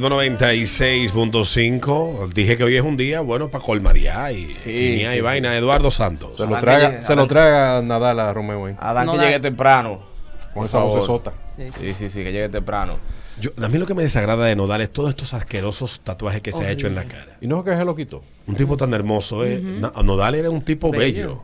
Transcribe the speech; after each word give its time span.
96.5. 0.00 2.32
Dije 2.32 2.56
que 2.56 2.64
hoy 2.64 2.76
es 2.76 2.82
un 2.82 2.96
día 2.96 3.20
bueno 3.20 3.48
para 3.50 3.64
colmadear 3.64 4.32
y, 4.32 4.54
Sí, 4.54 4.70
y, 4.70 5.06
sí, 5.06 5.20
vaina. 5.20 5.56
Eduardo 5.56 5.90
Santos. 5.90 6.32
Se 6.36 6.42
lo 6.42 6.48
Adán 6.48 6.60
traga, 6.60 6.96
que- 6.98 7.02
se 7.04 7.16
lo 7.16 7.26
traga 7.26 7.82
Nadal 7.82 8.20
a 8.20 8.32
Romeo 8.32 8.66
ahí, 8.66 8.74
Adán 8.78 9.06
No 9.06 9.12
que 9.12 9.18
llegue 9.18 9.40
temprano. 9.40 10.00
con 10.54 10.64
esa 10.64 10.78
voz 10.78 11.04
sota. 11.06 11.32
Sí, 11.80 11.94
sí, 11.94 12.08
sí, 12.10 12.22
que 12.24 12.32
llegue 12.32 12.48
temprano. 12.48 12.94
Yo- 13.40 13.50
a 13.62 13.68
mí 13.68 13.76
lo 13.78 13.86
que 13.86 13.92
me 13.94 14.02
desagrada 14.02 14.46
de 14.46 14.56
Nodal 14.56 14.80
es 14.80 14.90
todos 14.90 15.10
estos 15.10 15.34
asquerosos 15.34 16.00
tatuajes 16.02 16.40
que 16.40 16.52
se 16.52 16.64
ha 16.64 16.70
hecho 16.70 16.86
en 16.86 16.94
la 16.94 17.04
cara. 17.04 17.36
Y 17.42 17.46
no 17.46 17.58
es 17.58 17.64
que 17.66 17.76
se 17.76 17.84
lo 17.84 17.94
quitó. 17.94 18.22
Un 18.46 18.54
tipo 18.56 18.76
tan 18.78 18.94
hermoso. 18.94 19.44
eh. 19.44 19.60
Nodal 20.02 20.34
era 20.36 20.48
un 20.50 20.62
tipo 20.62 20.90
bello. 20.90 21.42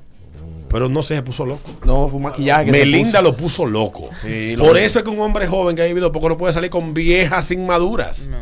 Pero 0.73 0.89
no 0.89 1.03
sé, 1.03 1.17
se 1.17 1.23
puso 1.23 1.45
loco. 1.47 1.71
No, 1.85 2.09
fue 2.09 2.17
un 2.17 2.23
maquillaje 2.25 2.65
que 2.67 2.73
se 2.73 2.79
Melinda 2.79 3.21
puso. 3.21 3.23
lo 3.23 3.37
puso 3.37 3.67
loco. 3.67 4.11
Sí, 4.21 4.57
lo 4.57 4.65
Por 4.65 4.79
eso 4.79 4.99
es 4.99 5.05
que 5.05 5.11
un 5.11 5.21
hombre 5.21 5.47
joven 5.47 5.77
que 5.77 5.83
ha 5.83 5.87
vivido 5.87 6.11
poco 6.11 6.29
no 6.31 6.39
puede 6.39 6.53
salir 6.55 6.71
con 6.71 6.95
viejas 6.95 7.51
inmaduras. 7.51 8.29
No. 8.29 8.39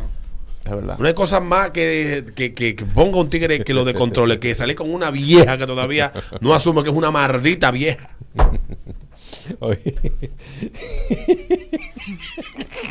Es 0.63 0.69
verdad. 0.71 0.97
No 0.99 1.07
hay 1.07 1.13
cosa 1.15 1.39
más 1.39 1.71
que, 1.71 2.23
que, 2.35 2.53
que- 2.53 2.75
que 2.75 2.85
ponga 2.85 3.17
un 3.19 3.29
tigre 3.29 3.63
que 3.63 3.73
lo 3.73 3.83
de 3.83 3.93
controle, 3.95 4.39
que 4.39 4.53
salir 4.55 4.75
con 4.75 4.93
una 4.93 5.09
vieja 5.11 5.57
que 5.57 5.65
todavía 5.65 6.13
no 6.39 6.53
asume 6.53 6.83
que 6.83 6.89
es 6.89 6.95
una 6.95 7.09
maldita 7.11 7.71
vieja. 7.71 8.09
Oye, 9.59 9.95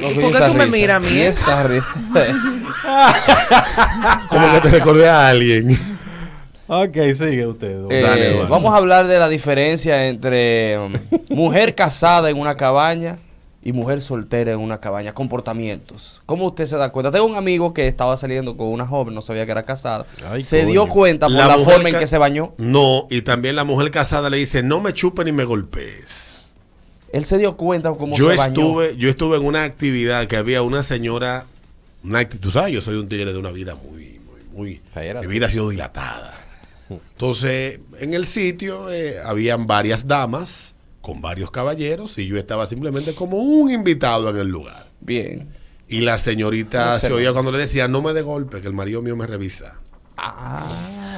¿Por 0.01 0.33
qué 0.33 0.39
tú 0.47 0.55
me 0.55 0.65
risa. 0.65 0.77
miras 0.77 0.97
a 0.97 1.01
mí, 1.01 1.09
Y 1.17 1.21
eh? 1.21 1.29
esta 1.29 1.63
risa. 1.63 1.95
Como 4.29 4.53
que 4.53 4.61
te 4.61 4.71
recordé 4.71 5.09
a 5.09 5.29
alguien. 5.29 5.79
Ok, 6.71 6.97
sigue 7.15 7.47
usted. 7.47 7.91
Eh, 7.91 8.03
Dale, 8.03 8.31
Eduardo. 8.31 8.49
vamos 8.49 8.73
a 8.73 8.77
hablar 8.77 9.07
de 9.07 9.19
la 9.19 9.29
diferencia 9.29 10.09
entre 10.09 10.79
um, 10.79 10.93
mujer 11.31 11.75
casada 11.75 12.31
en 12.31 12.39
una 12.39 12.57
cabaña 12.57 13.19
y 13.63 13.73
mujer 13.73 14.01
soltera 14.01 14.53
en 14.53 14.59
una 14.59 14.81
cabaña. 14.81 15.13
Comportamientos. 15.13 16.23
¿Cómo 16.27 16.47
usted 16.47 16.65
se 16.67 16.77
da 16.77 16.91
cuenta? 16.93 17.11
Tengo 17.11 17.27
un 17.27 17.37
amigo 17.37 17.75
que 17.75 17.87
estaba 17.87 18.17
saliendo 18.17 18.57
con 18.57 18.69
una 18.69 18.87
joven, 18.87 19.15
no 19.15 19.21
sabía 19.21 19.45
que 19.45 19.53
era 19.53 19.65
casada. 19.65 20.07
Ay, 20.31 20.43
se 20.43 20.61
coño. 20.61 20.71
dio 20.71 20.89
cuenta 20.89 21.27
por 21.27 21.37
la, 21.37 21.59
forma 21.59 21.89
en 21.91 21.99
que 21.99 22.07
se 22.07 22.19
bañó. 22.19 22.55
No, 22.57 23.07
y 23.11 23.23
también 23.23 23.57
la 23.57 23.65
mujer 23.65 23.91
casada 23.91 24.31
le 24.31 24.39
dice, 24.39 24.63
no 24.63 24.81
me 24.81 24.93
chupen 24.93 25.27
ni 25.27 25.33
me 25.33 25.45
golpees. 25.45 26.43
Él 27.13 27.25
se 27.25 27.39
dio 27.39 27.57
cuenta 27.57 27.93
cómo 27.93 28.15
Yo 28.17 28.31
se 28.31 28.37
bañó. 28.37 28.53
estuve, 28.53 28.97
yo 28.97 29.11
estuve 29.11 29.37
en 29.37 29.45
una 29.45 29.65
actividad 29.65 30.27
que 30.27 30.37
había 30.37 30.63
una 30.63 30.83
señora, 30.83 31.45
una 32.05 32.27
tú 32.29 32.51
sabes, 32.51 32.73
yo 32.73 32.81
soy 32.81 32.97
un 32.97 33.09
tigre 33.09 33.33
de 33.33 33.39
una 33.39 33.51
vida 33.51 33.75
muy, 33.75 34.21
muy, 34.55 34.81
muy, 34.95 35.21
mi 35.21 35.27
vida 35.27 35.47
ha 35.47 35.51
sido 35.51 35.69
dilatada. 35.69 36.33
Entonces, 36.91 37.81
en 37.99 38.15
el 38.15 38.27
sitio 38.27 38.91
eh, 38.91 39.17
habían 39.25 39.67
varias 39.67 40.07
damas 40.07 40.75
con 41.01 41.21
varios 41.21 41.51
caballeros 41.51 42.19
y 42.19 42.27
yo 42.27 42.37
estaba 42.37 42.67
simplemente 42.67 43.15
como 43.15 43.39
un 43.39 43.71
invitado 43.71 44.29
en 44.31 44.37
el 44.37 44.49
lugar. 44.49 44.87
Bien. 45.01 45.49
Y 45.89 46.03
la 46.03 46.19
señorita 46.19 46.99
se 46.99 47.13
oía 47.13 47.33
cuando 47.33 47.51
le 47.53 47.59
decía, 47.59 47.89
no 47.89 48.01
me 48.03 48.13
de 48.13 48.23
golpe, 48.23 48.61
que 48.61 48.67
el 48.69 48.75
marido 48.75 49.03
mío 49.03 49.17
me 49.17 49.27
revisa. 49.27 49.81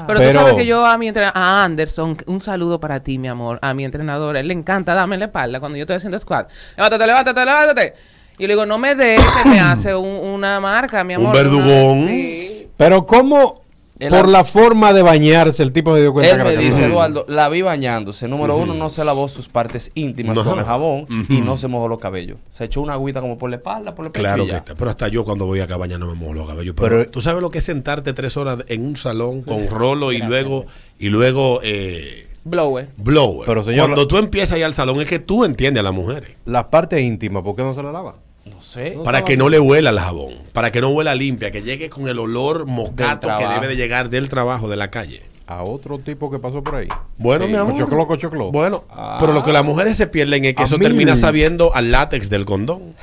Pero, 0.07 0.19
Pero- 0.19 0.31
tú 0.31 0.39
sabes 0.39 0.55
que 0.55 0.67
yo 0.67 0.85
a 0.87 0.97
mi 0.99 1.09
entrenador, 1.09 1.37
a 1.37 1.65
Anderson, 1.65 2.17
un 2.27 2.41
saludo 2.41 2.81
para 2.81 3.03
ti, 3.03 3.19
mi 3.19 3.29
amor, 3.29 3.59
a 3.63 3.75
mi 3.75 3.85
entrenador, 3.85 4.37
él 4.37 4.49
le 4.49 4.55
encanta 4.55 4.95
darme 4.95 5.19
la 5.19 5.27
espalda 5.27 5.61
cuando 5.61 5.77
yo 5.77 5.83
estoy 5.83 5.97
haciendo 5.97 6.19
squat. 6.19 6.49
Levántate, 6.77 7.07
levántate, 7.07 7.45
levántate. 7.45 7.95
Y 8.39 8.43
yo 8.43 8.49
le 8.49 8.55
digo, 8.55 8.67
no 8.67 8.79
me 8.79 8.95
des, 8.95 9.21
que 9.43 9.49
me 9.49 9.61
hace 9.61 9.95
un- 9.95 10.07
una 10.35 10.59
marca, 10.61 11.05
mi 11.05 11.15
Un 11.17 11.23
amor. 11.23 11.35
verdugón. 11.37 11.99
Una- 11.99 12.11
sí. 12.11 12.69
Pero 12.77 13.07
¿cómo, 13.07 13.62
El 14.03 14.11
por 14.11 14.29
la 14.29 14.45
forma 14.45 14.93
de 14.93 15.03
bañarse, 15.03 15.63
el 15.63 15.73
tipo 15.73 15.95
se 15.95 16.01
dio 16.03 16.13
cuenta 16.13 16.33
Él 16.33 16.39
que 16.39 16.57
me 16.57 16.65
dice? 16.65 16.87
Eduardo, 16.87 17.25
la 17.29 17.49
vi 17.49 17.63
bañándose. 17.63 18.27
Número 18.29 18.57
uno, 18.57 18.75
no 18.75 18.91
se 18.91 19.05
lavó 19.05 19.29
sus 19.29 19.49
partes 19.49 19.91
íntimas 19.95 20.37
No. 20.37 20.45
con 20.45 20.59
el 20.59 20.65
jabón 20.65 21.07
y 21.29 21.41
no 21.41 21.57
se 21.57 21.69
mojó 21.69 21.89
los 21.89 21.99
cabellos. 21.99 22.39
Se 22.51 22.65
echó 22.65 22.81
una 22.81 22.95
agüita 22.95 23.21
como 23.21 23.39
por 23.39 23.51
la 23.51 23.57
espalda, 23.57 23.95
por 23.95 24.07
el 24.07 24.13
pecho 24.13 24.23
Claro 24.25 24.45
que 24.45 24.51
ya. 24.53 24.57
está. 24.59 24.75
Pero 24.75 24.91
hasta 24.91 25.09
yo 25.09 25.25
cuando 25.25 25.47
voy 25.47 25.61
a 25.61 25.67
cabaña 25.67 25.99
no 25.99 26.07
me 26.07 26.15
mojo 26.15 26.33
los 26.35 26.47
cabellos. 26.49 26.75
Pero, 26.77 26.89
Pero- 26.99 27.11
tú 27.11 27.21
sabes 27.23 27.41
lo 27.43 27.51
que 27.51 27.59
es 27.59 27.65
sentarte 27.65 28.13
tres 28.13 28.37
horas 28.37 28.59
en 28.69 28.85
un 28.85 28.97
salón 28.97 29.43
con 29.43 29.67
rolo 29.71 30.13
y 30.13 30.19
luego, 30.19 30.67
y 30.99 31.09
luego 31.09 31.61
eh, 31.63 32.27
Blower. 32.45 32.89
blower. 32.97 33.47
Pero, 33.47 33.63
señor, 33.63 33.87
cuando 33.87 34.09
tú 34.09 34.19
empiezas 34.19 34.53
ahí 34.53 34.63
al 34.63 34.75
salón 34.75 35.01
es 35.01 35.07
que 35.09 35.21
tú 35.21 35.45
entiendes 35.45 35.81
a 35.81 35.85
las 35.85 35.95
mujeres. 35.95 36.31
Las 36.45 36.65
partes 36.65 37.01
íntimas, 37.01 37.43
¿por 37.45 37.55
qué 37.55 37.63
no 37.63 37.73
se 37.75 37.83
la 37.83 37.93
lava? 37.93 38.17
No 38.45 38.61
sé. 38.61 38.99
Para 39.05 39.25
que 39.25 39.37
no 39.37 39.49
le 39.49 39.59
huela 39.61 39.91
el 39.91 39.99
jabón. 39.99 40.35
Para 40.53 40.73
que 40.73 40.81
no 40.81 40.89
huela 40.91 41.15
limpia. 41.15 41.51
Que 41.51 41.63
llegue 41.63 41.89
con 41.91 42.09
el 42.09 42.19
olor 42.19 42.67
mocato 42.67 43.27
Del 43.29 43.37
que 43.39 43.47
debe 43.47 43.69
de 43.69 43.77
llegar 43.77 44.11
del 44.11 44.29
trabajo, 44.29 44.69
de 44.69 44.77
la 44.77 44.91
calle. 44.91 45.23
A 45.47 45.63
otro 45.65 45.99
tipo 45.99 46.31
que 46.31 46.39
pasó 46.39 46.63
por 46.63 46.77
ahí. 46.77 46.89
Bueno, 47.19 47.45
Sí. 47.47 47.51
mi 47.53 47.57
amor. 47.59 47.73
Cochoclo, 47.75 48.07
cochoclo. 48.07 48.51
Bueno, 48.53 48.85
Ah. 48.91 49.19
pero 49.21 49.33
lo 49.33 49.43
que 49.43 49.53
las 49.53 49.65
mujeres 49.65 49.97
se 49.97 50.07
pierden 50.07 50.45
es 50.45 50.55
que 50.55 50.63
eso 50.63 50.79
termina 50.79 51.15
sabiendo 51.17 51.75
al 51.75 51.91
látex 51.93 52.31
del 52.31 52.45
condón. 52.45 52.95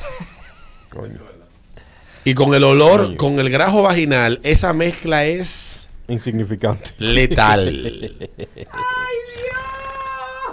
Coño. 0.90 1.20
Y 2.26 2.34
con 2.34 2.54
el 2.54 2.64
olor, 2.64 3.06
Coño. 3.06 3.18
con 3.18 3.40
el 3.40 3.50
grajo 3.50 3.82
vaginal, 3.82 4.40
esa 4.44 4.74
mezcla 4.74 5.26
es 5.26 5.90
Insignificante. 6.08 6.92
letal. 6.98 8.18
Real. 8.28 8.30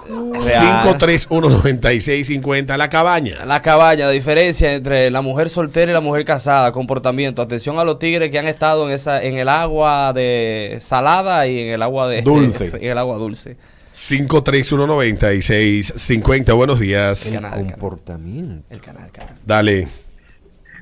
5319650 0.09 2.77
la 2.77 2.89
cabaña. 2.89 3.45
La 3.45 3.61
cabaña, 3.63 4.07
la 4.07 4.13
diferencia 4.13 4.75
entre 4.75 5.11
la 5.11 5.23
mujer 5.23 5.49
soltera 5.49 5.91
y 5.91 5.95
la 5.95 6.01
mujer 6.01 6.25
casada, 6.25 6.71
comportamiento. 6.73 7.43
Atención 7.43 7.79
a 7.79 7.85
los 7.85 7.99
tigres 7.99 8.31
que 8.31 8.39
han 8.39 8.47
estado 8.47 8.89
en 8.89 8.95
esa, 8.95 9.23
en 9.23 9.39
el 9.39 9.49
agua 9.49 10.13
de 10.13 10.79
salada 10.81 11.47
y 11.47 11.61
en 11.61 11.75
el 11.75 11.83
agua 11.83 12.09
de 12.09 12.23
Dulce. 12.23 12.67
en 12.81 12.91
el 12.91 12.99
agua 12.99 13.19
dulce. 13.19 13.57
5319650. 13.95 16.55
Buenos 16.55 16.79
días. 16.79 17.27
El 17.27 17.35
canal. 17.41 17.67
Comportamiento. 17.67 18.65
El 18.71 18.81
canal, 18.81 19.07
el 19.07 19.13
canal. 19.13 19.35
Dale. 19.45 19.89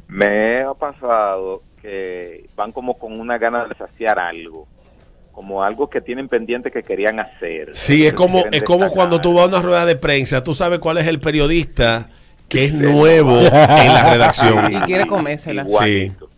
Me 0.09 0.61
ha 0.63 0.75
pasado 0.75 1.63
que 1.81 2.45
van 2.57 2.73
como 2.73 2.99
con 2.99 3.19
una 3.21 3.39
gana 3.39 3.67
de 3.67 3.75
saciar 3.75 4.19
algo, 4.19 4.67
como 5.35 5.63
algo 5.65 5.91
que 5.91 6.01
tienen 6.01 6.29
pendiente 6.29 6.71
que 6.71 6.83
querían 6.83 7.19
hacer. 7.19 7.71
Sí, 7.73 8.07
es 8.07 8.13
como, 8.13 8.45
es 8.51 8.63
como 8.63 8.89
cuando 8.89 9.21
tú 9.21 9.35
vas 9.35 9.45
a 9.47 9.49
una 9.49 9.63
rueda 9.63 9.85
de 9.87 9.97
prensa, 9.97 10.43
tú 10.45 10.55
sabes 10.55 10.79
cuál 10.79 10.99
es 10.99 11.07
el 11.09 11.19
periodista 11.21 12.09
que 12.49 12.65
es 12.67 12.73
nuevo 12.73 13.39
en 13.41 13.53
la 13.53 14.11
redacción. 14.13 14.73
Y 14.73 14.79
quiere 14.83 15.07
comérsela. 15.07 15.63
Igualito. 15.67 16.31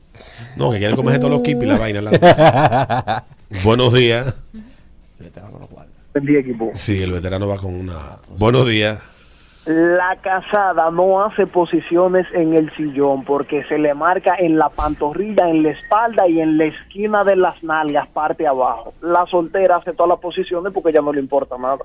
No, 0.57 0.71
que 0.73 0.79
quiere 0.79 0.95
comerse 0.95 1.19
todos 1.19 1.31
los 1.33 1.43
kipis 1.43 1.65
y 1.65 1.67
la 1.67 1.79
vaina. 1.79 2.01
la- 2.01 3.25
Buenos 3.65 3.93
días. 3.93 4.35
Buen 6.15 6.25
día, 6.27 6.39
equipo. 6.41 6.71
Sí, 6.75 7.03
el 7.03 7.13
veterano 7.13 7.47
va 7.47 7.59
con 7.59 7.75
una. 7.75 8.17
Buenos 8.39 8.67
días. 8.67 8.99
La 9.67 10.15
casada 10.23 10.93
no 10.93 11.25
hace 11.25 11.47
posiciones 11.47 12.25
en 12.33 12.55
el 12.55 12.71
sillón 12.77 13.25
porque 13.25 13.65
se 13.65 13.79
le 13.79 13.95
marca 13.95 14.37
en 14.39 14.57
la 14.59 14.69
pantorrilla, 14.69 15.49
en 15.49 15.65
la 15.65 15.71
espalda 15.71 16.29
y 16.29 16.41
en 16.41 16.57
la 16.57 16.67
esquina 16.67 17.25
de 17.25 17.35
las 17.35 17.61
nalgas, 17.65 18.07
parte 18.09 18.47
abajo. 18.47 18.95
La 19.01 19.27
soltera 19.27 19.77
hace 19.77 19.93
todas 19.93 20.11
las 20.11 20.21
posiciones 20.21 20.73
porque 20.73 20.93
ya 20.93 21.01
no 21.01 21.13
le 21.13 21.19
importa 21.21 21.57
nada. 21.59 21.79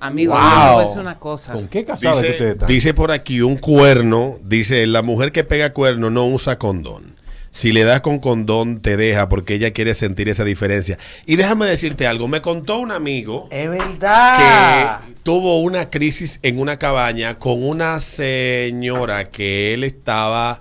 Amigo, 0.00 0.32
Wow. 0.34 0.80
decir 0.80 1.00
una 1.00 1.18
cosa. 1.18 1.52
¿Con 1.52 1.68
qué 1.68 1.84
casada 1.84 2.12
que 2.14 2.18
usted 2.18 2.32
Dice, 2.32 2.50
está? 2.52 2.66
dice 2.66 2.94
por 2.94 3.10
aquí 3.10 3.42
un 3.42 3.56
cuerno, 3.56 4.36
dice, 4.42 4.86
la 4.86 5.02
mujer 5.02 5.30
que 5.30 5.44
pega 5.44 5.74
cuerno 5.74 6.08
no 6.08 6.24
usa 6.26 6.56
condón. 6.58 7.17
Si 7.50 7.72
le 7.72 7.84
das 7.84 8.00
con 8.00 8.18
condón, 8.18 8.80
te 8.80 8.96
deja 8.96 9.28
porque 9.28 9.54
ella 9.54 9.72
quiere 9.72 9.94
sentir 9.94 10.28
esa 10.28 10.44
diferencia. 10.44 10.98
Y 11.26 11.36
déjame 11.36 11.66
decirte 11.66 12.06
algo, 12.06 12.28
me 12.28 12.40
contó 12.40 12.78
un 12.78 12.92
amigo 12.92 13.48
Es 13.50 13.68
verdad. 13.70 15.00
que 15.00 15.14
tuvo 15.22 15.60
una 15.60 15.90
crisis 15.90 16.38
en 16.42 16.58
una 16.58 16.78
cabaña 16.78 17.38
con 17.38 17.62
una 17.66 18.00
señora 18.00 19.30
que 19.30 19.74
él 19.74 19.84
estaba 19.84 20.60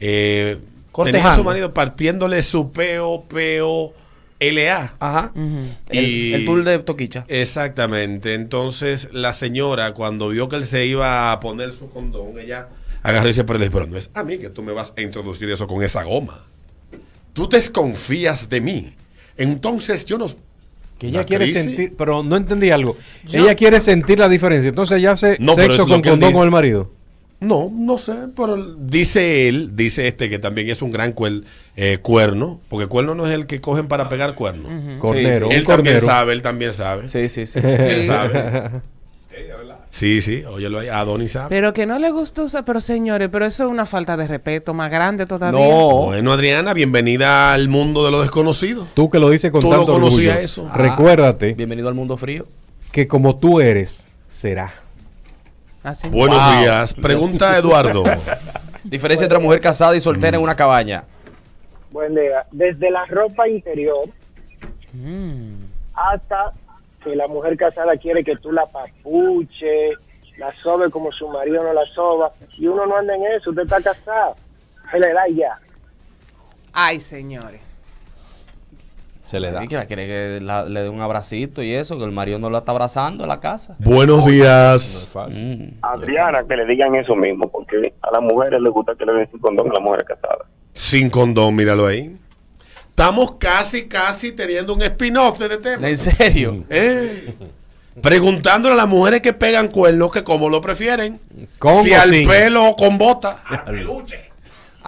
eh, 0.00 0.58
tenía 1.04 1.32
a 1.32 1.36
su 1.36 1.44
marido 1.44 1.74
partiéndole 1.74 2.42
su 2.42 2.72
peo, 2.72 3.24
peo, 3.28 3.92
LA. 4.40 4.94
Ajá. 5.00 5.32
El, 5.34 6.04
Y- 6.04 6.34
el 6.34 6.44
tour 6.44 6.64
de 6.64 6.78
Toquicha. 6.78 7.24
Exactamente. 7.28 8.34
Entonces, 8.34 9.08
la 9.12 9.34
señora, 9.34 9.94
cuando 9.94 10.28
vio 10.28 10.48
que 10.48 10.56
él 10.56 10.64
se 10.64 10.86
iba 10.86 11.32
a 11.32 11.40
poner 11.40 11.72
su 11.72 11.90
condón, 11.90 12.38
ella 12.38 12.68
agarró 13.02 13.26
y 13.26 13.32
dice, 13.32 13.44
pero, 13.44 13.58
pero 13.72 13.86
no 13.86 13.96
es 13.96 14.10
a 14.14 14.22
mí 14.22 14.38
que 14.38 14.48
tú 14.50 14.62
me 14.62 14.72
vas 14.72 14.92
a 14.96 15.00
introducir 15.00 15.50
eso 15.50 15.66
con 15.66 15.82
esa 15.82 16.02
goma. 16.04 16.44
Tú 17.32 17.48
desconfías 17.48 18.48
de 18.48 18.60
mí. 18.60 18.94
Entonces, 19.36 20.04
yo 20.06 20.18
no... 20.18 20.28
Que 20.98 21.06
ella 21.08 21.18
¿Una 21.20 21.26
quiere 21.26 21.44
crisis? 21.44 21.62
sentir, 21.62 21.94
pero 21.96 22.24
no 22.24 22.36
entendí 22.36 22.70
algo. 22.72 22.96
Ella 23.32 23.54
quiere 23.54 23.80
sentir 23.80 24.18
la 24.18 24.28
diferencia. 24.28 24.68
Entonces 24.68 24.98
ella 24.98 25.12
hace 25.12 25.36
No, 25.38 25.54
sexo 25.54 25.86
con 25.86 26.02
condón 26.02 26.32
con 26.32 26.42
el 26.42 26.50
marido. 26.50 26.90
No, 27.40 27.70
no 27.72 27.98
sé, 27.98 28.14
pero 28.36 28.56
dice 28.56 29.48
él, 29.48 29.76
dice 29.76 30.08
este 30.08 30.28
que 30.28 30.38
también 30.40 30.68
es 30.70 30.82
un 30.82 30.90
gran 30.90 31.14
cuel- 31.14 31.44
eh, 31.76 31.98
cuerno, 32.02 32.60
porque 32.68 32.88
cuerno 32.88 33.14
no 33.14 33.26
es 33.28 33.32
el 33.34 33.46
que 33.46 33.60
cogen 33.60 33.86
para 33.86 34.08
pegar 34.08 34.34
cuerno. 34.34 34.68
Cornero. 34.98 35.48
sí. 35.48 35.56
Él 35.56 35.64
también 35.64 36.00
sabe, 36.00 36.32
él 36.32 36.42
también 36.42 36.72
sabe. 36.72 37.08
Sí, 37.08 37.28
sí, 37.28 37.46
sí. 37.46 37.60
Él 37.62 38.02
sabe. 38.02 38.70
Sí, 39.90 40.20
sí, 40.20 40.44
óyelo 40.44 40.80
ahí, 40.80 40.88
Adonis 40.88 41.32
sabe. 41.32 41.48
Pero 41.48 41.72
que 41.72 41.86
no 41.86 41.98
le 41.98 42.10
gusta 42.10 42.42
usar, 42.42 42.64
pero 42.64 42.80
señores, 42.80 43.28
pero 43.32 43.46
eso 43.46 43.64
es 43.64 43.70
una 43.70 43.86
falta 43.86 44.16
de 44.18 44.28
respeto 44.28 44.74
más 44.74 44.90
grande 44.90 45.24
todavía. 45.24 45.58
No. 45.58 46.06
Bueno, 46.06 46.32
Adriana, 46.32 46.74
bienvenida 46.74 47.54
al 47.54 47.68
mundo 47.68 48.04
de 48.04 48.10
lo 48.10 48.20
desconocido. 48.20 48.86
Tú 48.94 49.08
que 49.08 49.18
lo 49.18 49.30
dices 49.30 49.50
con 49.50 49.62
Tú 49.62 49.70
no 49.70 49.76
tanto 49.78 49.92
conocías 49.94 50.34
orgullo. 50.34 50.44
eso. 50.44 50.70
Recuérdate 50.74 51.54
Bienvenido 51.54 51.88
al 51.88 51.94
mundo 51.94 52.16
frío. 52.18 52.46
que 52.92 53.08
como 53.08 53.36
tú 53.38 53.60
eres, 53.60 54.06
será. 54.28 54.74
Así. 55.82 56.08
Buenos 56.08 56.38
Wow. 56.42 56.60
días. 56.60 56.94
Pregunta 56.94 57.56
Eduardo. 57.56 58.04
Diferencia 58.84 59.24
entre 59.24 59.38
mujer 59.38 59.60
casada 59.60 59.94
y 59.96 60.00
soltera 60.00 60.36
en 60.36 60.42
una 60.42 60.56
cabaña. 60.56 61.04
Buen 61.90 62.14
día. 62.14 62.46
Desde 62.52 62.90
la 62.90 63.04
ropa 63.06 63.48
interior 63.48 64.08
Mm. 64.92 65.64
hasta 65.94 66.52
que 67.04 67.14
la 67.14 67.28
mujer 67.28 67.56
casada 67.56 67.96
quiere 67.96 68.24
que 68.24 68.36
tú 68.36 68.50
la 68.52 68.66
papuche, 68.66 69.90
la 70.38 70.52
sobe 70.62 70.90
como 70.90 71.12
su 71.12 71.28
marido 71.28 71.62
no 71.62 71.72
la 71.72 71.84
soba. 71.86 72.32
Y 72.56 72.66
uno 72.66 72.86
no 72.86 72.96
anda 72.96 73.14
en 73.14 73.22
eso, 73.36 73.50
usted 73.50 73.62
está 73.64 73.80
casado. 73.82 74.34
Se 74.90 74.98
le 74.98 75.12
da 75.12 75.22
ya. 75.28 75.58
Ay, 76.72 77.00
señores. 77.00 77.60
Se 79.28 79.38
le 79.40 79.50
da. 79.52 79.62
Y 79.62 79.68
que 79.68 79.76
la 79.76 79.84
quiere 79.84 80.06
que 80.06 80.40
la- 80.42 80.64
le 80.64 80.82
dé 80.82 80.88
un 80.88 81.00
abracito 81.02 81.62
y 81.62 81.74
eso, 81.74 81.98
que 81.98 82.04
el 82.04 82.12
marido 82.12 82.38
no 82.38 82.48
la 82.48 82.58
está 82.58 82.72
abrazando 82.72 83.24
en 83.24 83.28
la 83.28 83.40
casa. 83.40 83.76
Buenos 83.78 84.20
No 84.22 84.26
es 84.28 84.32
días. 84.32 85.08
fácil. 85.12 85.44
Mm. 85.78 85.84
Adriana, 85.84 86.44
que 86.48 86.56
le 86.56 86.64
digan 86.64 86.94
eso 86.94 87.14
mismo, 87.14 87.46
porque 87.50 87.92
a 88.00 88.10
las 88.10 88.22
mujeres 88.22 88.60
les 88.60 88.72
gusta 88.72 88.94
que 88.98 89.04
le 89.04 89.12
den 89.12 89.30
su 89.30 89.38
condón 89.38 89.70
a 89.70 89.74
las 89.74 89.82
mujeres 89.82 90.06
casadas. 90.08 90.46
Sin 90.72 91.10
condón, 91.10 91.54
míralo 91.54 91.86
ahí. 91.86 92.16
Estamos 92.88 93.32
casi, 93.38 93.86
casi 93.86 94.32
teniendo 94.32 94.74
un 94.74 94.82
spin-off 94.82 95.38
de 95.38 95.44
este 95.46 95.58
tema. 95.58 95.88
¿En 95.88 95.98
serio? 95.98 96.64
¿Eh? 96.70 97.34
Preguntándole 98.02 98.74
a 98.74 98.76
las 98.76 98.88
mujeres 98.88 99.20
que 99.20 99.32
pegan 99.32 99.68
cuernos 99.68 100.10
que 100.12 100.24
cómo 100.24 100.48
lo 100.48 100.60
prefieren. 100.60 101.20
¿Con 101.58 101.82
si 101.82 101.92
al 101.92 102.08
sin? 102.10 102.26
pelo 102.28 102.64
o 102.70 102.76
con 102.76 102.96
bota. 102.96 103.36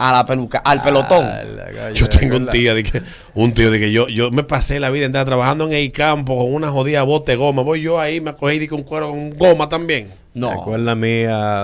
A 0.03 0.13
la 0.13 0.25
peluca, 0.25 0.59
al 0.59 0.83
pelotón. 0.83 1.25
Ah, 1.27 1.43
la 1.45 1.91
Yo 1.93 2.09
tengo 2.09 2.37
un 2.39 2.49
tío 2.49 2.75
de 2.75 2.83
que, 2.83 3.03
un 3.35 3.53
tío 3.53 3.71
de 3.71 3.79
que 3.79 3.93
yo, 3.93 4.09
yo 4.09 4.31
me 4.31 4.43
pasé 4.45 4.81
la 4.81 4.89
vida 4.91 5.05
entera 5.05 5.27
trabajando 5.27 5.67
en 5.67 5.73
el 5.75 5.93
campo 5.93 6.39
con 6.39 6.55
una 6.55 6.71
jodida 6.71 7.03
bote 7.03 7.33
de 7.33 7.37
goma. 7.37 7.63
Voy 7.63 7.83
yo 7.83 8.01
ahí, 8.01 8.21
me 8.21 8.35
cogí 8.35 8.59
de 8.59 8.67
que 8.67 8.75
un 8.75 8.83
cuero 8.83 9.11
con 9.11 9.31
goma 9.37 9.69
también. 9.69 10.09
No. 10.33 10.53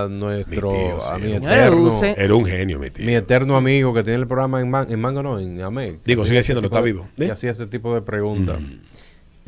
nuestro, 0.09 0.71
Mi 0.71 0.77
tío, 0.77 1.03
a 1.11 1.17
sí. 1.17 1.23
mi 1.23 1.33
eterno, 1.33 2.01
Era 2.17 2.35
un 2.35 2.45
genio, 2.45 2.79
mi 2.79 2.89
tío. 2.89 3.05
mi 3.05 3.15
eterno 3.15 3.55
amigo 3.55 3.93
que 3.93 4.03
tiene 4.03 4.19
el 4.19 4.27
programa 4.27 4.61
en, 4.61 4.69
Man- 4.69 4.87
en 4.89 4.99
Mango, 4.99 5.23
no, 5.23 5.39
en 5.39 5.61
Amec. 5.61 5.99
Digo, 6.05 6.25
sigue 6.25 6.43
siéndolo, 6.43 6.67
está 6.67 6.81
vivo. 6.81 7.07
Y 7.17 7.23
¿Eh? 7.23 7.31
hacía 7.31 7.51
ese 7.51 7.65
tipo 7.65 7.93
de 7.95 8.01
preguntas. 8.01 8.59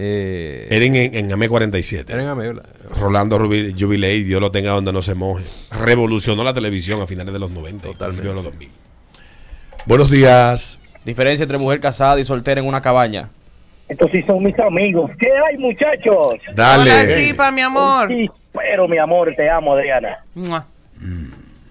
Eh, 0.01 0.67
Era 0.71 0.85
en, 0.85 0.95
en, 0.95 1.13
en 1.15 1.31
AME 1.33 1.49
47. 1.49 2.13
era 2.13 2.23
en 2.31 2.37
¿verdad? 2.37 2.63
Rolando 3.01 3.37
Jubilei, 3.37 4.23
Dios 4.23 4.39
lo 4.39 4.49
tenga 4.49 4.71
donde 4.71 4.93
no 4.93 5.01
se 5.01 5.13
moje. 5.13 5.43
Revolucionó 5.71 6.41
la 6.45 6.53
televisión 6.53 7.01
a 7.01 7.07
finales 7.07 7.33
de 7.33 7.39
los 7.39 7.51
90 7.51 7.89
y 7.89 7.91
Totalmente. 7.91 8.21
principios 8.21 8.31
de 8.31 8.35
los 8.35 8.43
2000. 8.45 8.69
Buenos 9.85 10.09
días. 10.09 10.79
Diferencia 11.05 11.43
entre 11.43 11.57
mujer 11.57 11.79
casada 11.79 12.19
y 12.19 12.23
soltera 12.23 12.59
en 12.61 12.67
una 12.67 12.81
cabaña. 12.81 13.29
Estos 13.87 14.11
sí 14.11 14.21
son 14.23 14.43
mis 14.43 14.57
amigos. 14.59 15.09
¿Qué 15.19 15.29
hay, 15.31 15.57
muchachos? 15.57 16.35
Dale. 16.53 16.91
Hola, 16.91 17.15
chipa, 17.15 17.51
mi 17.51 17.61
amor. 17.61 18.07
Sí, 18.07 18.29
pero 18.53 18.87
mi 18.87 18.97
amor, 18.97 19.33
te 19.35 19.49
amo, 19.49 19.73
Adriana. 19.73 20.23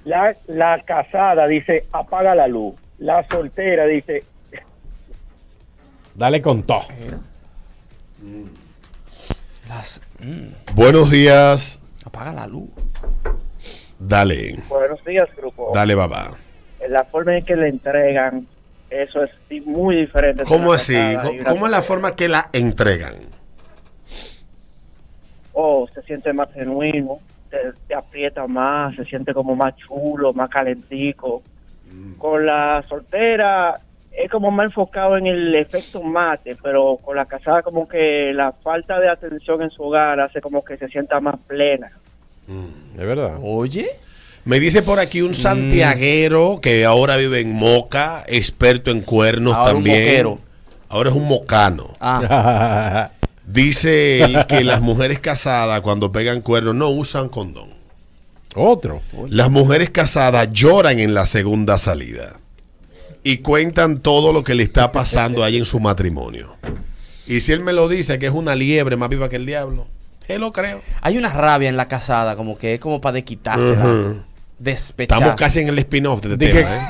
La, 0.04 0.34
la 0.46 0.82
casada 0.84 1.46
dice, 1.46 1.84
apaga 1.92 2.34
la 2.34 2.48
luz. 2.48 2.74
La 2.98 3.24
soltera 3.28 3.84
dice, 3.86 4.24
Dale 6.14 6.42
con 6.42 6.64
todo. 6.64 6.82
Las, 9.68 10.00
mm, 10.18 10.74
Buenos 10.74 11.10
días. 11.12 11.78
apaga 12.04 12.32
la 12.32 12.46
luz. 12.48 12.68
Dale. 14.00 14.58
buenos 14.68 15.04
días, 15.04 15.28
grupo. 15.36 15.70
Dale, 15.72 15.94
papá. 15.94 16.32
La 16.88 17.04
forma 17.04 17.36
en 17.36 17.44
que 17.44 17.56
le 17.56 17.68
entregan, 17.68 18.46
eso 18.90 19.24
es 19.24 19.30
muy 19.66 19.96
diferente. 19.96 20.44
¿Cómo 20.44 20.72
así? 20.72 20.96
¿Cómo, 21.46 21.66
es 21.66 21.72
la 21.72 21.82
forma 21.82 22.14
que 22.14 22.28
la 22.28 22.48
entregan? 22.52 23.14
Oh, 25.52 25.88
se 25.92 26.02
siente 26.02 26.32
más 26.32 26.52
genuino, 26.52 27.18
te, 27.50 27.58
te 27.88 27.94
aprieta 27.94 28.46
más, 28.46 28.94
se 28.94 29.04
siente 29.04 29.34
como 29.34 29.56
más 29.56 29.74
chulo, 29.76 30.32
más 30.32 30.48
calentico. 30.48 31.42
Con 32.18 32.46
la 32.46 32.84
soltera 32.88 33.80
es 34.12 34.30
como 34.30 34.50
más 34.50 34.66
enfocado 34.66 35.16
en 35.16 35.26
el 35.26 35.54
efecto 35.54 36.02
mate, 36.02 36.56
pero 36.62 36.96
con 36.96 37.16
la 37.16 37.26
casada 37.26 37.62
como 37.62 37.88
que 37.88 38.32
la 38.34 38.52
falta 38.52 38.98
de 38.98 39.08
atención 39.08 39.62
en 39.62 39.70
su 39.70 39.84
hogar 39.84 40.20
hace 40.20 40.40
como 40.40 40.64
que 40.64 40.76
se 40.76 40.88
sienta 40.88 41.20
más 41.20 41.36
plena. 41.46 41.90
Es 42.94 43.06
verdad. 43.06 43.38
Oye. 43.42 43.90
Me 44.48 44.60
dice 44.60 44.80
por 44.80 44.98
aquí 44.98 45.20
Mm. 45.20 45.26
un 45.26 45.34
santiaguero 45.34 46.60
que 46.62 46.86
ahora 46.86 47.16
vive 47.18 47.40
en 47.40 47.52
Moca, 47.52 48.24
experto 48.26 48.90
en 48.90 49.02
cuernos 49.02 49.54
Ahora 49.54 49.72
un 49.72 49.76
también. 49.84 50.00
moquero. 50.04 50.38
Ahora 50.88 51.10
es 51.10 51.16
un 51.16 51.28
mocano. 51.28 51.94
Ah, 52.00 53.10
Dice 53.46 54.20
él 54.22 54.46
que 54.46 54.64
las 54.64 54.80
mujeres 54.80 55.18
casadas 55.18 55.80
cuando 55.82 56.12
pegan 56.12 56.40
cuernos 56.40 56.74
no 56.74 56.88
usan 56.88 57.28
condón. 57.28 57.68
Otro. 58.54 59.02
Las 59.28 59.50
mujeres 59.50 59.90
casadas 59.90 60.48
lloran 60.52 60.98
en 60.98 61.12
la 61.12 61.26
segunda 61.26 61.76
salida 61.76 62.40
y 63.22 63.38
cuentan 63.38 64.00
todo 64.00 64.32
lo 64.32 64.44
que 64.44 64.54
le 64.54 64.62
está 64.62 64.92
pasando 64.92 65.44
ahí 65.44 65.56
en 65.58 65.64
su 65.66 65.78
matrimonio. 65.78 66.56
Y 67.26 67.40
si 67.40 67.52
él 67.52 67.60
me 67.60 67.74
lo 67.74 67.86
dice 67.88 68.18
que 68.18 68.26
es 68.26 68.32
una 68.32 68.54
liebre 68.54 68.96
más 68.96 69.10
viva 69.10 69.28
que 69.28 69.36
el 69.36 69.44
diablo, 69.44 69.86
él 70.26 70.40
lo 70.40 70.52
creo. 70.52 70.80
hay 71.02 71.18
una 71.18 71.28
rabia 71.30 71.68
en 71.68 71.76
la 71.76 71.86
casada, 71.88 72.34
como 72.36 72.56
que 72.56 72.74
es 72.74 72.80
como 72.80 73.00
para 73.00 73.14
desquitársela. 73.14 73.84
Ujú. 73.84 74.16
Despechar. 74.58 75.18
Estamos 75.18 75.36
casi 75.38 75.60
en 75.60 75.68
el 75.68 75.78
spin-off 75.78 76.20
de 76.22 76.32
este 76.34 76.52
tema, 76.52 76.76
¿eh? 76.76 76.80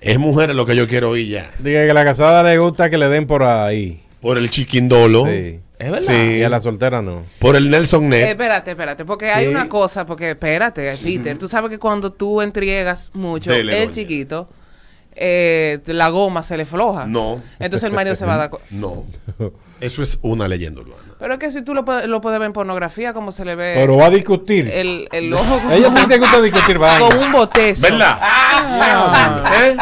Es 0.00 0.18
mujeres 0.18 0.54
lo 0.54 0.66
que 0.66 0.76
yo 0.76 0.86
quiero 0.86 1.10
oír 1.10 1.28
ya. 1.28 1.50
Diga 1.58 1.84
que 1.84 1.90
a 1.90 1.94
la 1.94 2.04
casada 2.04 2.42
le 2.42 2.58
gusta 2.58 2.90
que 2.90 2.98
le 2.98 3.08
den 3.08 3.26
por 3.26 3.42
ahí. 3.42 4.02
Por 4.20 4.38
el 4.38 4.50
chiquindolo. 4.50 5.24
Sí. 5.26 5.60
Es 5.78 5.90
verdad. 5.90 6.06
Sí. 6.06 6.38
Y 6.38 6.42
a 6.42 6.48
la 6.48 6.60
soltera 6.60 7.02
no. 7.02 7.24
Por 7.38 7.56
el 7.56 7.70
Nelson 7.70 8.04
Eh, 8.04 8.08
Net. 8.08 8.28
espérate, 8.28 8.70
espérate, 8.72 9.04
porque 9.04 9.30
hay 9.30 9.46
una 9.48 9.68
cosa, 9.68 10.06
porque 10.06 10.30
espérate, 10.32 10.96
Peter, 11.02 11.36
tú 11.38 11.48
sabes 11.48 11.70
que 11.70 11.78
cuando 11.78 12.12
tú 12.12 12.40
entregas 12.42 13.10
mucho, 13.14 13.50
Dele, 13.50 13.72
el 13.78 13.88
doña. 13.88 13.94
chiquito, 13.94 14.48
eh, 15.16 15.80
la 15.86 16.08
goma 16.10 16.42
se 16.42 16.56
le 16.56 16.64
floja. 16.64 17.06
No. 17.06 17.40
Entonces 17.58 17.86
el 17.88 17.92
marido 17.94 18.16
se 18.16 18.24
va 18.26 18.34
a 18.34 18.38
dar 18.38 18.50
No. 18.70 19.04
Eso 19.80 20.02
es 20.02 20.18
una 20.22 20.48
leyenda 20.48 20.80
urbana. 20.80 21.02
Pero 21.18 21.34
es 21.34 21.40
que 21.40 21.50
si 21.52 21.62
tú 21.62 21.74
lo, 21.74 21.84
puedes- 21.84 22.06
lo 22.06 22.20
puedes 22.20 22.38
ver 22.38 22.46
en 22.46 22.52
pornografía, 22.52 23.12
como 23.12 23.32
se 23.32 23.44
le 23.44 23.54
ve 23.54 23.72
Pero 23.76 23.96
va 23.96 24.06
a 24.06 24.10
discutir. 24.10 24.68
el, 24.72 25.08
el 25.12 25.32
ojo 25.32 25.60
A 25.68 25.74
ella 25.74 25.90
no 25.90 26.06
te 26.06 26.18
gusta 26.18 26.40
discutir 26.42 26.78
con 26.78 27.18
un 27.18 27.32
botezo. 27.32 27.82
¿Verdad? 27.82 28.18
¿Eh? 29.62 29.76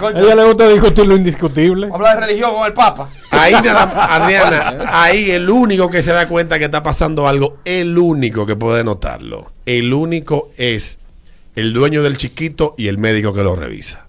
A 0.00 0.08
ella 0.10 0.34
le 0.34 0.44
gusta 0.44 0.68
discutir 0.68 1.06
lo 1.06 1.16
indiscutible. 1.16 1.88
Habla 1.92 2.14
de 2.14 2.20
religión 2.26 2.52
con 2.54 2.66
el 2.66 2.72
Papa. 2.72 3.10
Ahí 3.30 3.52
nada, 3.52 4.16
Adriana, 4.16 4.84
ahí 5.02 5.30
el 5.30 5.48
único 5.48 5.88
que 5.88 6.02
se 6.02 6.12
da 6.12 6.28
cuenta 6.28 6.58
que 6.58 6.66
está 6.66 6.82
pasando 6.82 7.26
algo, 7.28 7.58
el 7.64 7.96
único 7.98 8.46
que 8.46 8.56
puede 8.56 8.84
notarlo, 8.84 9.52
el 9.66 9.92
único 9.92 10.50
es 10.56 10.98
el 11.60 11.72
dueño 11.72 12.02
del 12.02 12.16
chiquito 12.16 12.74
y 12.78 12.88
el 12.88 12.98
médico 12.98 13.32
que 13.32 13.42
lo 13.42 13.54
revisa. 13.56 14.06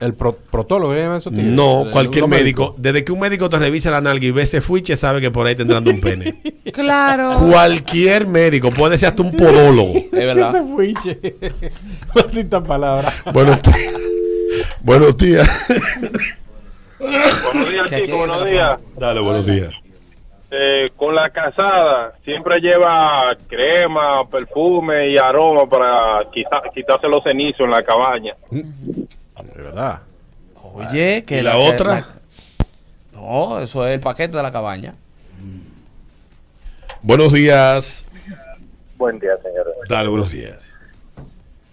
El 0.00 0.14
pro- 0.14 0.36
protólogo, 0.36 0.92
¿qué 0.94 1.00
llaman 1.00 1.18
esos 1.18 1.32
tigres? 1.32 1.50
No, 1.52 1.82
El- 1.82 1.90
cualquier 1.90 2.28
médico. 2.28 2.74
Desde 2.78 3.02
que 3.04 3.10
un 3.10 3.18
médico 3.18 3.50
te 3.50 3.58
revisa 3.58 3.90
la 3.90 4.00
nalga 4.00 4.24
y 4.26 4.30
ve 4.30 4.42
ese 4.42 4.60
fuiche, 4.60 4.94
sabe 4.94 5.20
que 5.20 5.32
por 5.32 5.46
ahí 5.46 5.56
tendrán 5.56 5.86
un 5.88 6.00
pene. 6.00 6.34
Claro. 6.72 7.32
Cualquier 7.50 8.26
médico, 8.28 8.70
puede 8.70 8.98
ser 8.98 9.08
hasta 9.08 9.22
un 9.22 9.32
podólogo. 9.32 9.94
Es 9.98 10.10
verdad. 10.12 10.48
Ese 10.54 10.62
fuiche. 10.72 11.18
Maldita 12.14 12.62
palabra. 12.62 13.12
Buenos 13.32 13.60
días. 13.62 13.92
Buenos 14.82 15.16
días. 15.16 15.48
Buenos 17.00 17.70
días, 17.70 17.90
chicos, 17.90 18.18
buenos 18.18 18.48
días. 18.48 18.78
Dale, 18.98 19.20
buenos 19.20 19.46
días. 19.46 19.70
Eh, 20.50 20.90
con 20.96 21.14
la 21.14 21.28
casada 21.28 22.14
siempre 22.24 22.58
lleva 22.60 23.36
crema, 23.48 24.26
perfume 24.28 25.08
y 25.10 25.18
aroma 25.18 25.68
para 25.68 26.30
quita- 26.32 26.62
quitarse 26.74 27.06
los 27.06 27.22
cenizos 27.22 27.60
en 27.66 27.70
la 27.70 27.82
cabaña. 27.82 28.34
De 28.50 28.64
verdad. 29.62 30.00
Oye, 30.72 31.24
que 31.24 31.38
¿Y 31.40 31.42
la 31.42 31.56
otra? 31.58 32.04
No, 33.12 33.58
eso 33.60 33.86
es 33.86 33.94
el 33.94 34.00
paquete 34.00 34.36
de 34.38 34.42
la 34.42 34.50
cabaña. 34.52 34.94
Buenos 37.02 37.32
días. 37.32 38.04
Buen 38.96 39.18
día, 39.18 39.36
señor. 39.42 39.66
Dale, 39.88 40.08
buenos 40.08 40.30
días. 40.30 40.74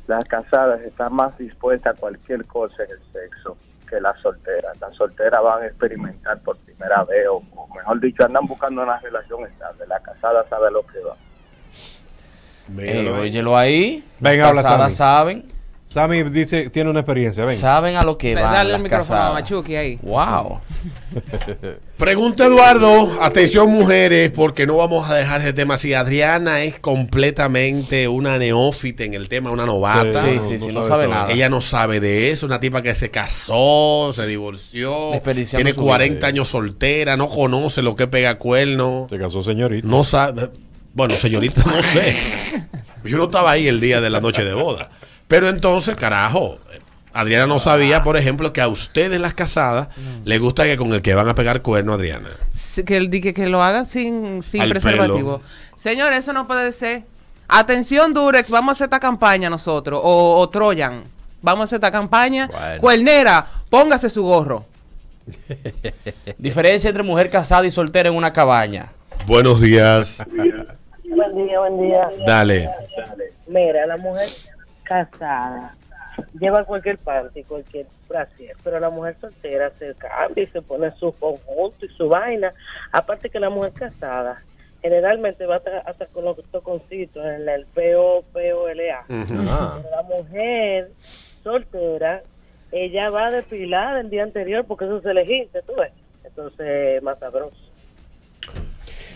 Las 0.07 0.23
casadas 0.25 0.81
están 0.81 1.13
más 1.13 1.35
dispuestas 1.37 1.95
a 1.95 1.99
cualquier 1.99 2.45
cosa 2.45 2.83
en 2.83 2.91
el 2.91 2.99
sexo 3.11 3.57
que 3.85 3.99
las 4.01 4.19
solteras. 4.21 4.79
Las 4.81 4.95
solteras 4.95 5.41
van 5.43 5.63
a 5.63 5.67
experimentar 5.67 6.39
por 6.39 6.57
primera 6.57 7.03
vez, 7.03 7.27
o, 7.27 7.41
o 7.55 7.67
mejor 7.75 7.99
dicho, 7.99 8.25
andan 8.25 8.45
buscando 8.47 8.83
una 8.83 8.99
relación 8.99 9.43
estable. 9.45 9.85
La 9.87 9.99
casada 9.99 10.45
sabe 10.49 10.71
lo 10.71 10.81
que 10.85 10.99
va. 10.99 11.15
Eh, 11.15 12.69
Míralo 12.69 13.15
ahí. 13.15 13.21
óyelo 13.21 13.57
ahí. 13.57 14.03
Venga, 14.19 14.53
Las 14.53 14.63
casadas 14.63 14.95
saben. 14.95 15.45
Sammy 15.87 16.23
dice, 16.23 16.71
tiene 16.71 16.89
una 16.89 17.01
experiencia, 17.01 17.45
ven. 17.45 17.57
Saben 17.59 17.95
a 17.95 18.03
lo 18.03 18.17
que 18.17 18.33
van 18.33 18.51
Dale 18.51 18.71
las 18.71 18.77
el 18.79 18.83
micrófono 18.83 19.19
a 19.19 19.19
casadas. 19.19 19.33
Machuki 19.35 19.75
ahí. 19.75 19.99
Wow. 20.01 20.59
Pregunta 21.97 22.45
Eduardo, 22.45 23.21
atención 23.21 23.69
mujeres, 23.69 24.31
porque 24.31 24.65
no 24.65 24.77
vamos 24.77 25.09
a 25.09 25.15
dejar 25.15 25.41
ese 25.41 25.53
tema 25.53 25.75
así. 25.75 25.93
Adriana 25.93 26.63
es 26.63 26.79
completamente 26.79 28.07
una 28.07 28.37
neófita 28.37 29.03
en 29.03 29.13
el 29.13 29.29
tema, 29.29 29.51
una 29.51 29.65
novata. 29.65 30.21
Sí, 30.23 30.39
sí, 30.47 30.59
sí, 30.59 30.71
no 30.73 30.83
sabe 30.83 31.07
nada. 31.07 31.31
Ella 31.31 31.49
no 31.49 31.61
sabe 31.61 31.99
de 31.99 32.31
eso, 32.31 32.47
una 32.47 32.59
tipa 32.59 32.81
que 32.81 32.93
se 32.95 33.11
casó, 33.11 34.11
se 34.13 34.25
divorció, 34.27 35.11
Desperdiciando 35.11 35.63
tiene 35.63 35.73
su 35.75 35.83
40 35.83 36.15
vida. 36.17 36.27
años 36.27 36.47
soltera, 36.49 37.15
no 37.15 37.29
conoce 37.29 37.81
lo 37.81 37.95
que 37.95 38.07
pega 38.07 38.37
cuerno, 38.39 39.07
Se 39.09 39.17
casó 39.19 39.41
señorita. 39.43 39.87
no 39.87 40.03
sabe, 40.03 40.49
bueno, 40.93 41.15
señorita, 41.15 41.61
no 41.63 41.81
sé. 41.83 42.15
Yo 43.05 43.17
no 43.17 43.25
estaba 43.25 43.51
ahí 43.51 43.67
el 43.67 43.79
día 43.79 44.01
de 44.01 44.09
la 44.09 44.19
noche 44.19 44.43
de 44.43 44.53
boda. 44.55 44.89
Pero 45.27 45.49
entonces, 45.49 45.95
carajo, 45.95 46.59
Adriana 47.13 47.47
no 47.47 47.59
sabía, 47.59 48.03
por 48.03 48.17
ejemplo, 48.17 48.53
que 48.53 48.61
a 48.61 48.67
ustedes 48.67 49.19
las 49.19 49.33
casadas 49.33 49.87
les 50.23 50.39
gusta 50.39 50.65
que 50.65 50.77
con 50.77 50.93
el 50.93 51.01
que 51.01 51.15
van 51.15 51.27
a 51.29 51.35
pegar 51.35 51.61
cuerno, 51.61 51.93
Adriana. 51.93 52.29
Sí, 52.53 52.83
Que, 52.83 52.97
el- 52.97 53.09
que, 53.09 53.33
que 53.33 53.47
lo 53.47 53.61
hagan 53.63 53.85
sin, 53.85 54.43
sin 54.43 54.61
Al 54.61 54.69
preservativo. 54.69 55.41
Señor, 55.77 56.13
eso 56.13 56.33
no 56.33 56.45
puede 56.47 56.71
ser. 56.71 57.03
Atención, 57.47 58.13
Durex, 58.13 58.49
vamos 58.49 58.69
a 58.69 58.71
hacer 58.73 58.85
esta 58.85 58.99
campaña 58.99 59.49
nosotros. 59.49 59.99
O, 60.03 60.37
o 60.39 60.49
Troyan, 60.49 61.03
vamos 61.41 61.61
a 61.61 61.63
hacer 61.65 61.77
esta 61.77 61.91
campaña. 61.91 62.47
Bueno. 62.47 62.81
Cuernera, 62.81 63.45
póngase 63.69 64.09
su 64.09 64.23
gorro. 64.23 64.65
Diferencia 66.37 66.87
entre 66.89 67.03
mujer 67.03 67.29
casada 67.29 67.65
y 67.65 67.71
soltera 67.71 68.09
en 68.09 68.15
una 68.15 68.31
cabaña. 68.33 68.91
Buenos 69.25 69.59
días. 69.61 70.23
Buen 70.27 71.47
día, 71.47 71.59
buen 71.59 71.81
día. 71.81 72.09
Dale. 72.27 72.69
Mira, 73.47 73.85
la 73.85 73.97
mujer 73.97 74.29
casada 74.85 75.75
lleva 76.39 76.63
cualquier 76.63 76.97
parte, 76.97 77.43
cualquier 77.43 77.87
brasier, 78.07 78.55
pero 78.63 78.79
la 78.79 78.89
mujer 78.89 79.15
soltera 79.19 79.71
se 79.71 79.93
cambia 79.95 80.43
y 80.43 80.47
se 80.47 80.61
pone 80.61 80.91
su 80.91 81.11
conjunto 81.13 81.85
y 81.85 81.89
su 81.89 82.09
vaina. 82.09 82.53
Aparte 82.91 83.29
que 83.29 83.39
la 83.39 83.49
mujer 83.49 83.73
casada 83.73 84.41
generalmente 84.81 85.45
va 85.45 85.57
hasta, 85.57 85.79
hasta 85.79 86.05
con 86.07 86.25
los 86.25 86.37
toconcitos 86.51 87.25
en 87.25 87.47
el 87.49 87.65
PO, 87.65 88.23
POLA. 88.31 88.99
Ah. 88.99 89.05
Pero 89.07 89.89
la 89.91 90.03
mujer 90.03 90.91
soltera, 91.43 92.21
ella 92.71 93.09
va 93.09 93.31
depilada 93.31 93.99
el 93.99 94.09
día 94.09 94.23
anterior 94.23 94.65
porque 94.65 94.85
eso 94.85 95.01
se 95.01 95.13
le 95.13 95.49
tú 95.65 95.73
ves. 95.77 95.91
Entonces, 96.23 97.01
más 97.03 97.19
sabroso. 97.19 97.64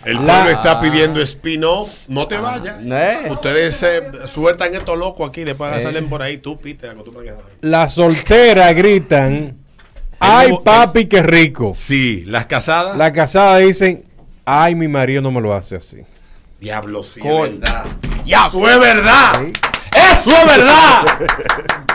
El 0.06 0.26
La- 0.26 0.42
pueblo 0.44 0.50
está 0.52 0.80
pidiendo 0.80 1.22
spin-off. 1.22 2.08
No 2.08 2.28
te 2.28 2.38
vayas. 2.38 2.78
¿Eh? 2.82 3.28
Ustedes 3.30 3.76
se 3.76 4.02
sueltan 4.28 4.74
estos 4.74 4.98
locos 4.98 5.28
aquí, 5.30 5.44
después 5.44 5.78
Eh. 5.78 5.82
salen 5.84 6.08
por 6.10 6.22
ahí. 6.22 6.38
Tú, 6.38 6.60
Peter, 6.60 6.96
Las 7.62 7.94
solteras 7.96 8.74
gritan, 8.76 9.58
ay 10.20 10.48
nuevo- 10.50 10.64
papi, 10.64 11.06
qué 11.08 11.22
rico. 11.22 11.74
Sí, 11.76 12.24
las 12.26 12.46
casadas. 12.46 12.98
Las 12.98 13.12
casadas 13.12 13.60
dicen, 13.62 14.06
ay 14.46 14.74
mi 14.76 14.88
marido 14.88 15.22
no 15.22 15.32
me 15.32 15.42
lo 15.42 15.54
hace 15.54 15.76
así. 15.76 15.98
Diablo, 16.62 17.04
sí, 17.04 17.22
es 17.24 17.26
verdad. 17.60 17.86
¡Eso 18.26 18.70
es 18.70 18.80
verdad! 18.80 19.32
¡Eso 19.96 20.30
es 20.32 20.46
verdad! 20.46 21.02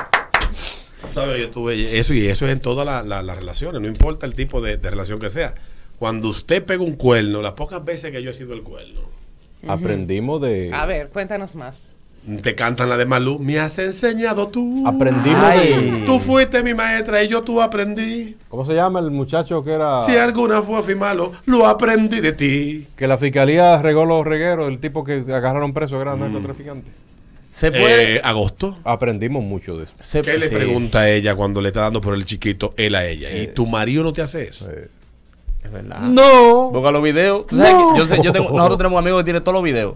¿Sabes? 1.15 1.41
Yo 1.41 1.51
tuve 1.51 1.99
eso 1.99 2.13
y 2.13 2.27
eso 2.27 2.45
es 2.47 2.53
en 2.53 2.61
todas 2.61 2.85
la- 2.85 3.03
la- 3.03 3.23
las 3.23 3.37
relaciones, 3.37 3.81
no 3.81 3.87
importa 3.87 4.27
el 4.27 4.35
tipo 4.35 4.61
de, 4.61 4.77
de 4.79 4.91
relación 4.91 5.19
que 5.21 5.31
sea. 5.31 5.55
Cuando 6.05 6.29
usted 6.29 6.63
pega 6.63 6.83
un 6.83 6.97
cuerno, 6.97 7.41
las 7.41 7.53
pocas 7.53 7.83
veces 7.83 8.11
que 8.11 8.23
yo 8.23 8.31
he 8.31 8.35
sido 8.35 8.53
el 8.53 8.61
cuerno, 8.61 9.01
Aprendimos 9.67 10.39
de... 10.43 10.71
A 10.71 10.85
ver, 10.85 11.09
cuéntanos 11.09 11.55
más. 11.55 11.93
te 12.43 12.55
cantan 12.55 12.91
la 12.91 12.99
de 12.99 13.07
Malú. 13.07 13.39
Me 13.39 13.59
has 13.59 13.79
enseñado 13.79 14.49
tú. 14.49 14.87
Aprendimos 14.87 15.41
Ay. 15.43 16.01
de... 16.01 16.05
Tú 16.05 16.21
fuiste 16.21 16.63
mi 16.63 16.75
maestra 16.75 17.25
y 17.25 17.29
yo 17.29 17.41
tú 17.41 17.63
aprendí. 17.63 18.37
¿Cómo 18.51 18.67
se 18.67 18.75
llama 18.75 19.01
el 19.01 19.11
muchacho 19.13 19.63
que 19.63 19.71
era... 19.73 20.03
Si 20.03 20.15
alguna 20.15 20.61
fue 20.61 20.83
fui 20.83 20.95
malo, 20.95 21.33
lo 21.47 21.67
aprendí 21.67 22.21
de 22.21 22.33
ti. 22.33 22.87
Que 22.95 23.07
la 23.07 23.17
fiscalía 23.17 23.81
regó 23.81 24.05
los 24.05 24.27
regueros, 24.27 24.69
el 24.69 24.81
tipo 24.81 25.05
que 25.05 25.25
agarraron 25.29 25.73
preso 25.73 26.03
era 26.03 26.15
narcotraficante. 26.17 26.91
Se 27.51 27.73
puede. 27.73 28.17
Eh, 28.17 28.21
agosto. 28.23 28.77
Aprendimos 28.85 29.43
mucho 29.43 29.79
de 29.79 29.85
eso. 29.85 30.23
¿Qué 30.23 30.37
le 30.37 30.49
sí. 30.49 30.55
pregunta 30.55 30.99
a 30.99 31.09
ella 31.09 31.35
cuando 31.35 31.63
le 31.63 31.69
está 31.69 31.81
dando 31.81 32.03
por 32.03 32.15
el 32.15 32.27
chiquito 32.27 32.75
él 32.77 32.95
a 32.95 33.07
ella? 33.07 33.31
Eh. 33.31 33.45
¿Y 33.45 33.55
tu 33.55 33.67
marido 33.67 34.03
no 34.03 34.13
te 34.13 34.21
hace 34.21 34.43
eso? 34.43 34.69
Es 35.65 35.73
verdad. 35.73 36.01
No. 36.01 36.71
Ponga 36.73 36.91
los 36.91 37.03
videos. 37.03 37.47
Tú 37.47 37.57
sabes 37.57 37.73
No. 37.73 37.93
que 37.95 37.99
yo 37.99 38.07
sé- 38.07 38.23
yo 38.23 38.33
tengo- 38.33 38.51
nosotros 38.55 38.77
tenemos 38.79 38.99
amigos 39.01 39.21
que 39.21 39.25
tienen 39.25 39.43
todos 39.43 39.55
los 39.55 39.65
videos. 39.65 39.95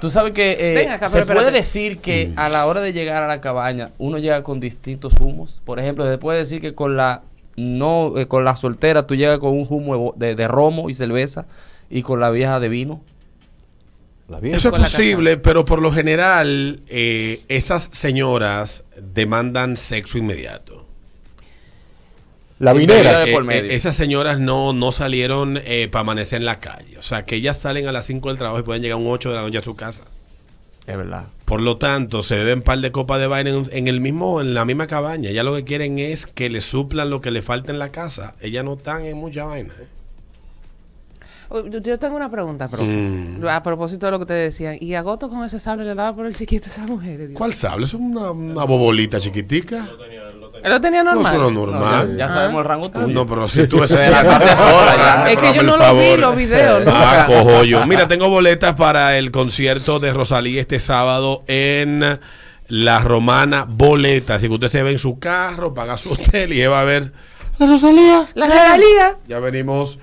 Tú 0.00 0.08
sabes 0.08 0.32
que 0.32 0.56
eh, 0.82 0.88
acá, 0.88 1.08
se 1.08 1.14
pero 1.14 1.26
puede 1.26 1.38
espérate. 1.40 1.56
decir 1.56 1.98
que 1.98 2.32
a 2.36 2.48
la 2.48 2.64
hora 2.66 2.80
de 2.80 2.92
llegar 2.92 3.22
a 3.22 3.26
la 3.26 3.40
cabaña 3.40 3.90
uno 3.98 4.18
llega 4.18 4.42
con 4.42 4.60
distintos 4.60 5.14
humos. 5.20 5.60
Por 5.64 5.78
ejemplo, 5.80 6.08
se 6.10 6.16
puede 6.18 6.38
decir 6.38 6.60
que 6.60 6.74
con 6.74 6.96
la 6.96 7.22
no 7.56 8.14
eh, 8.16 8.26
con 8.28 8.44
la 8.44 8.54
soltera 8.56 9.06
tú 9.06 9.14
llegas 9.16 9.38
con 9.40 9.50
un 9.50 9.66
humo 9.68 9.92
de, 9.92 9.98
bo- 9.98 10.14
de- 10.16 10.34
de 10.36 10.48
romo 10.48 10.88
y 10.88 10.94
cerveza 10.94 11.46
y 11.90 12.02
con 12.02 12.20
la 12.20 12.30
vieja 12.30 12.60
de 12.60 12.68
vino. 12.68 13.02
La 14.28 14.38
vieja. 14.38 14.56
Eso 14.58 14.68
es 14.68 14.74
posible, 14.80 15.36
pero 15.38 15.64
por 15.64 15.82
lo 15.82 15.90
general 15.90 16.80
eh, 16.88 17.42
esas 17.48 17.88
señoras 17.90 18.84
demandan 19.02 19.76
sexo 19.76 20.18
inmediato. 20.18 20.86
La 22.60 22.72
vinera. 22.72 23.24
de 23.24 23.32
por 23.32 23.42
Eh, 23.42 23.46
medio. 23.46 23.70
eh, 23.70 23.74
esas 23.74 23.96
señoras 23.96 24.38
no, 24.38 24.72
no 24.72 24.92
salieron 24.92 25.60
para 25.90 26.00
amanecer 26.02 26.38
en 26.38 26.44
la 26.46 26.60
calle. 26.60 26.96
O 26.98 27.02
sea, 27.02 27.24
que 27.24 27.34
ellas 27.36 27.58
salen 27.58 27.88
a 27.88 27.92
las 27.92 28.06
5 28.06 28.28
del 28.28 28.38
trabajo 28.38 28.60
y 28.60 28.62
pueden 28.62 28.82
llegar 28.82 28.94
a 28.94 29.00
un 29.02 29.08
8 29.08 29.30
de 29.30 29.34
la 29.36 29.42
noche 29.42 29.58
a 29.58 29.62
su 29.62 29.74
casa. 29.74 30.04
Es 30.86 30.96
verdad. 30.96 31.26
Por 31.44 31.60
lo 31.60 31.76
tanto, 31.78 32.22
se 32.22 32.36
beben 32.36 32.58
un 32.58 32.62
par 32.62 32.78
de 32.78 32.90
copas 32.92 33.20
de 33.20 33.26
vaina 33.26 33.50
en, 33.50 33.64
en 33.72 33.88
el 33.88 34.00
mismo, 34.00 34.40
en 34.40 34.54
la 34.54 34.64
misma 34.64 34.86
cabaña. 34.86 35.30
Ellas 35.30 35.44
lo 35.44 35.54
que 35.56 35.64
quieren 35.64 35.98
es 35.98 36.26
que 36.26 36.48
le 36.50 36.60
suplan 36.60 37.10
lo 37.10 37.20
que 37.20 37.30
le 37.30 37.42
falta 37.42 37.70
en 37.72 37.78
la 37.78 37.90
casa. 37.90 38.34
Ellas 38.40 38.64
no 38.64 38.74
están 38.74 39.04
en 39.04 39.16
mucha 39.16 39.44
vaina. 39.44 39.72
¿eh? 39.80 39.86
Oh, 41.48 41.66
Yo, 41.66 41.98
tengo 41.98 42.14
una 42.16 42.30
pregunta, 42.30 42.68
profe. 42.68 42.84
Mm. 42.86 43.44
A 43.48 43.62
propósito 43.62 44.06
de 44.06 44.12
lo 44.12 44.18
que 44.20 44.26
te 44.26 44.34
decían. 44.34 44.76
¿Y 44.80 44.94
agosto 44.94 45.28
con 45.28 45.44
ese 45.44 45.58
sable 45.58 45.84
le 45.84 45.94
daba 45.94 46.14
por 46.14 46.26
el 46.26 46.34
chiquito 46.36 46.66
a 46.68 46.72
esa 46.72 46.86
mujer? 46.86 47.18
Dios? 47.18 47.30
¿Cuál 47.34 47.54
sable? 47.54 47.86
Es 47.86 47.94
una, 47.94 48.30
una 48.30 48.64
bobolita 48.64 49.18
chiquitica. 49.18 49.88
Él 50.62 50.70
lo 50.70 50.80
tenía 50.80 51.02
No, 51.02 51.14
normal. 51.14 51.38
no 51.38 51.46
es 51.48 51.52
No, 51.54 51.66
normal. 51.66 52.10
ya, 52.12 52.26
ya 52.26 52.28
sabemos 52.28 52.60
el 52.62 52.64
rango 52.68 52.86
Ah, 52.94 53.00
tuyo. 53.00 53.08
No, 53.08 53.26
pero 53.26 53.48
si 53.48 53.66
tú 53.66 53.84
ya. 53.86 55.24
Es 55.28 55.36
que 55.38 55.54
yo 55.54 55.62
no 55.62 55.76
lo 55.76 55.96
vi, 55.96 56.16
los 56.16 56.36
videos, 56.36 56.82
Ah, 56.86 57.24
cojo 57.26 57.64
yo. 57.64 57.84
Mira, 57.86 58.08
tengo 58.08 58.28
boletas 58.28 58.74
para 58.74 59.16
el 59.18 59.30
concierto 59.30 59.98
de 60.00 60.12
Rosalía 60.12 60.60
este 60.60 60.78
sábado 60.80 61.44
en 61.46 62.18
La 62.68 62.98
Romana. 63.00 63.66
Boletas. 63.68 64.36
Así 64.36 64.48
que 64.48 64.54
usted 64.54 64.68
se 64.68 64.82
ve 64.82 64.90
en 64.92 64.98
su 64.98 65.18
carro, 65.18 65.74
paga 65.74 65.96
su 65.96 66.12
hotel 66.12 66.52
y 66.52 66.64
va 66.66 66.80
a 66.80 66.84
ver 66.84 67.12
la 67.58 67.66
Rosalía. 67.66 68.26
La 68.34 68.46
regalía. 68.46 69.16
Ya 69.28 69.38
venimos. 69.40 69.98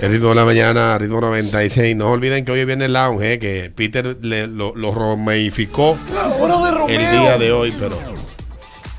El 0.00 0.12
ritmo 0.12 0.28
de 0.28 0.34
la 0.36 0.44
mañana, 0.44 0.96
ritmo 0.98 1.20
96. 1.20 1.96
No 1.96 2.10
olviden 2.12 2.44
que 2.44 2.52
hoy 2.52 2.64
viene 2.64 2.84
el 2.84 2.92
lounge, 2.92 3.32
eh, 3.32 3.38
que 3.40 3.72
Peter 3.74 4.16
le- 4.22 4.46
lo, 4.46 4.72
lo 4.76 4.94
romeificó 4.94 5.98
el 6.88 6.98
día 7.10 7.36
de 7.38 7.50
hoy, 7.52 7.74
pero 7.78 7.98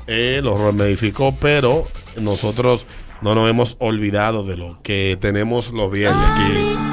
eh, 0.06 0.40
lo 0.42 0.56
romeificó, 0.56 1.34
pero 1.40 1.86
nosotros 2.20 2.86
no 3.22 3.34
nos 3.34 3.48
hemos 3.48 3.76
olvidado 3.78 4.44
de 4.44 4.56
lo 4.56 4.78
que 4.82 5.16
tenemos 5.20 5.70
los 5.72 5.90
viernes 5.90 6.22
aquí. 6.22 6.85